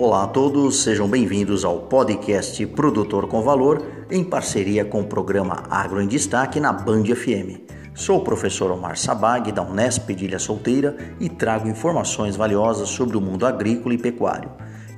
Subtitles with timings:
[0.00, 5.64] Olá a todos, sejam bem-vindos ao podcast Produtor com Valor, em parceria com o programa
[5.68, 7.60] Agro em Destaque na Band FM.
[7.94, 13.14] Sou o professor Omar Sabag, da Unesp de Ilha Solteira, e trago informações valiosas sobre
[13.14, 14.50] o mundo agrícola e pecuário.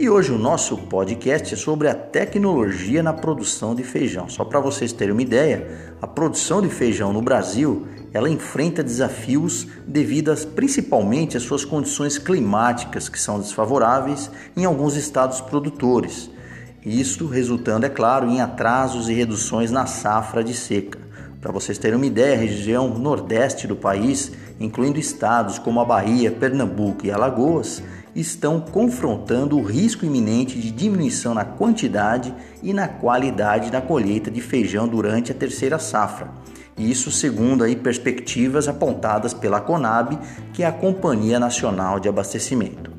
[0.00, 4.28] E hoje o nosso podcast é sobre a tecnologia na produção de feijão.
[4.28, 9.66] Só para vocês terem uma ideia, a produção de feijão no Brasil ela enfrenta desafios
[9.86, 16.30] devido principalmente às suas condições climáticas que são desfavoráveis em alguns estados produtores.
[16.84, 20.98] Isso resultando, é claro, em atrasos e reduções na safra de seca.
[21.40, 26.32] Para vocês terem uma ideia, a região nordeste do país, incluindo estados como a Bahia,
[26.32, 27.82] Pernambuco e Alagoas,
[28.14, 34.40] estão confrontando o risco iminente de diminuição na quantidade e na qualidade da colheita de
[34.40, 36.28] feijão durante a terceira safra.
[36.78, 40.16] Isso segundo aí perspectivas apontadas pela Conab,
[40.52, 42.92] que é a Companhia Nacional de Abastecimento.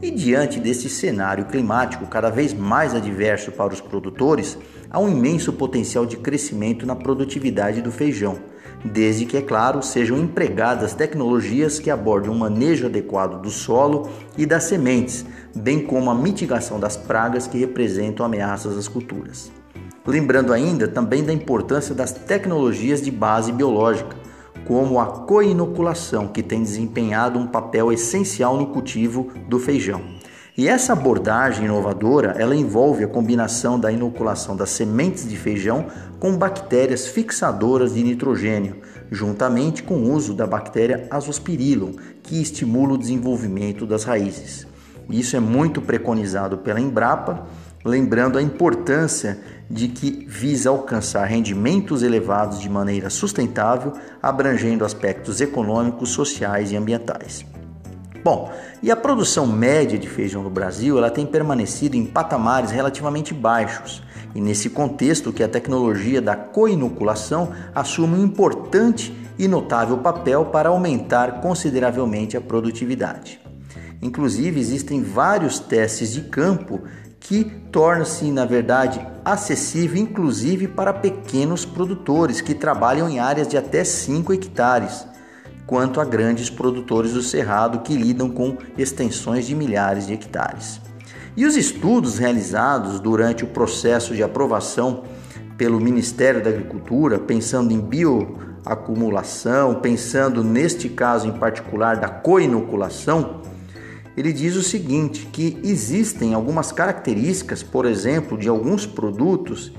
[0.00, 4.58] E diante desse cenário climático cada vez mais adverso para os produtores,
[4.90, 8.38] há um imenso potencial de crescimento na produtividade do feijão,
[8.84, 14.46] desde que, é claro, sejam empregadas tecnologias que abordem um manejo adequado do solo e
[14.46, 19.50] das sementes, bem como a mitigação das pragas que representam ameaças às culturas.
[20.06, 24.16] Lembrando ainda também da importância das tecnologias de base biológica,
[24.64, 30.00] como a coinoculação, que tem desempenhado um papel essencial no cultivo do feijão.
[30.56, 35.86] E essa abordagem inovadora, ela envolve a combinação da inoculação das sementes de feijão
[36.18, 38.76] com bactérias fixadoras de nitrogênio,
[39.10, 44.66] juntamente com o uso da bactéria Azospirillum, que estimula o desenvolvimento das raízes.
[45.10, 47.46] Isso é muito preconizado pela Embrapa
[47.86, 49.38] lembrando a importância
[49.70, 53.92] de que visa alcançar rendimentos elevados de maneira sustentável,
[54.22, 57.44] abrangendo aspectos econômicos, sociais e ambientais.
[58.22, 63.32] Bom, e a produção média de feijão no Brasil ela tem permanecido em patamares relativamente
[63.32, 64.02] baixos,
[64.34, 70.68] e nesse contexto que a tecnologia da coinoculação assume um importante e notável papel para
[70.68, 73.40] aumentar consideravelmente a produtividade.
[74.02, 76.82] Inclusive, existem vários testes de campo
[77.20, 83.82] que torna-se, na verdade, acessível inclusive para pequenos produtores que trabalham em áreas de até
[83.82, 85.06] 5 hectares,
[85.66, 90.80] quanto a grandes produtores do cerrado que lidam com extensões de milhares de hectares.
[91.36, 95.02] E os estudos realizados durante o processo de aprovação
[95.58, 103.42] pelo Ministério da Agricultura, pensando em bioacumulação, pensando neste caso em particular da coinoculação,
[104.16, 109.72] ele diz o seguinte, que existem algumas características, por exemplo, de alguns produtos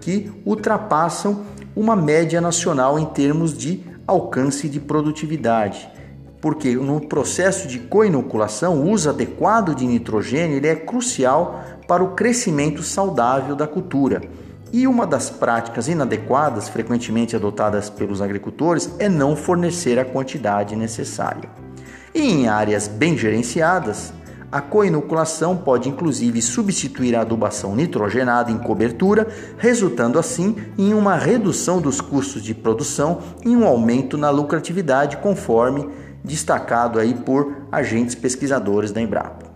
[0.00, 1.44] que ultrapassam
[1.76, 5.88] uma média nacional em termos de alcance de produtividade.
[6.40, 12.14] Porque no processo de coinoculação, o uso adequado de nitrogênio ele é crucial para o
[12.14, 14.22] crescimento saudável da cultura.
[14.72, 21.67] E uma das práticas inadequadas, frequentemente adotadas pelos agricultores, é não fornecer a quantidade necessária.
[22.14, 24.12] E em áreas bem gerenciadas,
[24.50, 31.80] a coinoculação pode inclusive substituir a adubação nitrogenada em cobertura, resultando assim em uma redução
[31.80, 35.88] dos custos de produção e um aumento na lucratividade, conforme
[36.24, 39.46] destacado aí por agentes pesquisadores da Embrapa.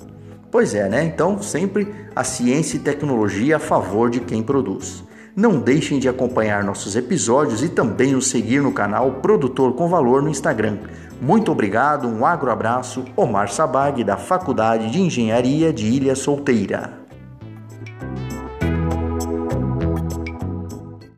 [0.50, 1.02] Pois é, né?
[1.04, 5.02] Então, sempre a ciência e tecnologia a favor de quem produz.
[5.34, 10.20] Não deixem de acompanhar nossos episódios e também nos seguir no canal Produtor com Valor
[10.20, 10.76] no Instagram.
[11.22, 17.01] Muito obrigado, um agroabraço, Omar Sabag, da Faculdade de Engenharia de Ilha Solteira.